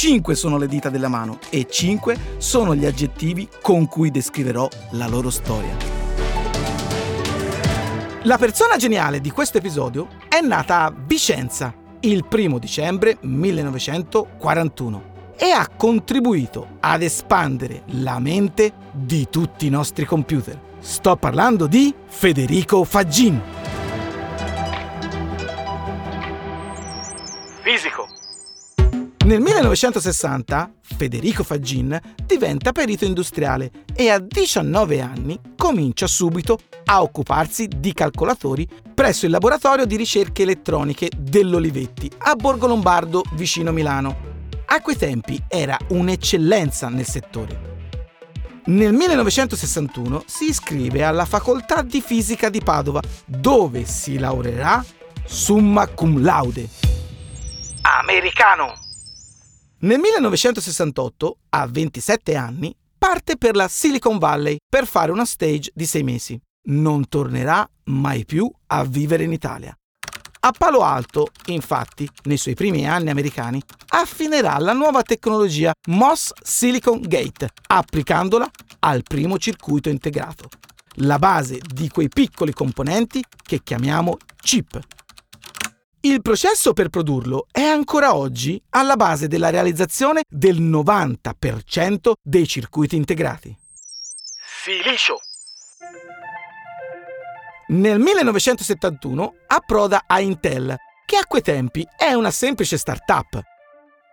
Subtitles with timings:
[0.00, 5.06] Cinque sono le dita della mano e cinque sono gli aggettivi con cui descriverò la
[5.06, 5.76] loro storia.
[8.22, 15.50] La persona geniale di questo episodio è nata a Vicenza il primo dicembre 1941 e
[15.50, 20.58] ha contribuito ad espandere la mente di tutti i nostri computer.
[20.78, 23.38] Sto parlando di Federico Faggin.
[27.60, 28.19] Fisico.
[29.30, 37.68] Nel 1960 Federico Faggin diventa perito industriale e a 19 anni comincia subito a occuparsi
[37.68, 44.48] di calcolatori presso il laboratorio di ricerche elettroniche dell'Olivetti a Borgo Lombardo vicino Milano.
[44.64, 47.78] A quei tempi era un'eccellenza nel settore.
[48.64, 54.84] Nel 1961 si iscrive alla Facoltà di Fisica di Padova, dove si laureerà
[55.24, 56.68] summa cum laude.
[57.82, 58.88] Americano!
[59.82, 65.86] Nel 1968, a 27 anni, parte per la Silicon Valley per fare una stage di
[65.86, 66.38] sei mesi.
[66.64, 69.74] Non tornerà mai più a vivere in Italia.
[70.40, 77.00] A Palo Alto, infatti, nei suoi primi anni americani, affinerà la nuova tecnologia MOS Silicon
[77.00, 80.50] Gate, applicandola al primo circuito integrato,
[80.96, 84.78] la base di quei piccoli componenti che chiamiamo chip.
[86.02, 92.96] Il processo per produrlo è ancora oggi alla base della realizzazione del 90% dei circuiti
[92.96, 93.54] integrati.
[94.64, 95.20] Silicio.
[97.68, 100.74] Nel 1971 approda a Intel,
[101.04, 103.38] che a quei tempi è una semplice start-up.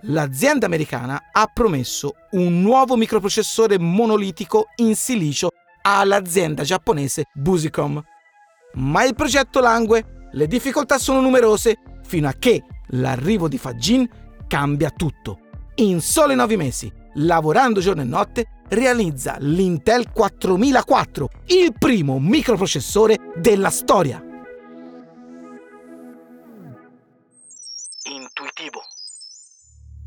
[0.02, 5.52] L'azienda americana ha promesso un nuovo microprocessore monolitico in silicio
[5.84, 8.04] all'azienda giapponese Busicom.
[8.74, 14.08] Ma il progetto langue le difficoltà sono numerose fino a che l'arrivo di Fagin
[14.48, 15.40] cambia tutto.
[15.76, 23.70] In sole nove mesi, lavorando giorno e notte, realizza l'Intel 4004, il primo microprocessore della
[23.70, 24.22] storia.
[28.10, 28.82] Intuitivo.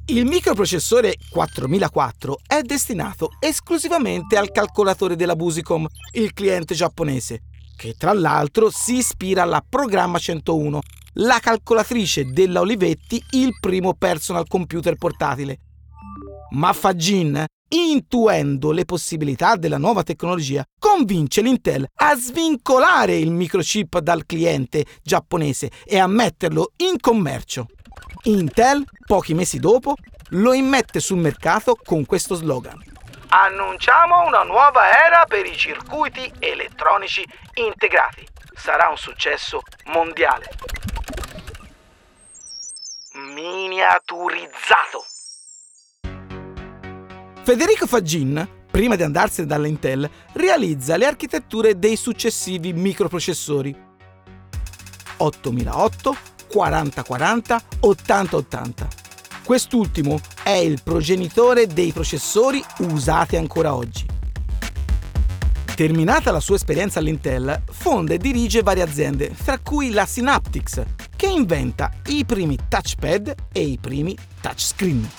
[0.06, 7.42] Il microprocessore 4004 è destinato esclusivamente al calcolatore della Busicom, il cliente giapponese,
[7.80, 10.80] che tra l'altro si ispira alla Programma 101,
[11.14, 15.60] la calcolatrice della Olivetti, il primo personal computer portatile.
[16.50, 24.26] Ma Fagin, intuendo le possibilità della nuova tecnologia, convince l'Intel a svincolare il microchip dal
[24.26, 27.66] cliente giapponese e a metterlo in commercio.
[28.24, 29.94] Intel, pochi mesi dopo,
[30.32, 32.78] lo immette sul mercato con questo slogan.
[33.32, 37.24] Annunciamo una nuova era per i circuiti elettronici
[37.54, 38.26] integrati.
[38.56, 40.50] Sarà un successo mondiale.
[43.12, 45.04] Miniaturizzato.
[47.44, 53.72] Federico Faggin, prima di andarsene dall'Intel, realizza le architetture dei successivi microprocessori
[55.18, 56.16] 8008,
[56.48, 58.99] 4040, 8080
[59.44, 64.06] Quest'ultimo è il progenitore dei processori usati ancora oggi.
[65.74, 70.82] Terminata la sua esperienza all'Intel, fonda e dirige varie aziende, tra cui la Synaptics,
[71.16, 75.10] che inventa i primi touchpad e i primi touchscreen.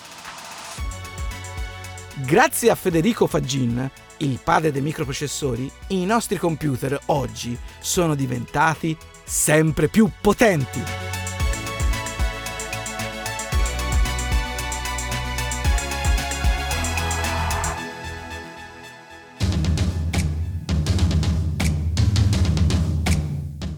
[2.23, 9.87] Grazie a Federico Faggin, il padre dei microprocessori, i nostri computer oggi sono diventati sempre
[9.87, 11.20] più potenti.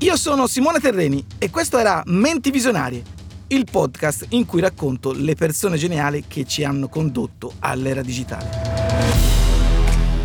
[0.03, 3.01] Io sono Simone Terreni e questo era Menti Visionarie,
[3.47, 8.49] il podcast in cui racconto le persone geniali che ci hanno condotto all'era digitale.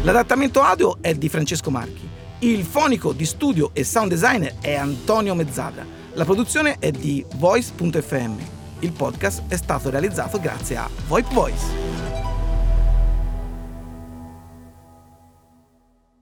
[0.03, 2.09] L'adattamento audio è di Francesco Marchi,
[2.41, 8.35] il fonico di studio e sound designer è Antonio Mezzadra, la produzione è di Voice.fm.
[8.81, 12.08] Il podcast è stato realizzato grazie a VoIP Voice.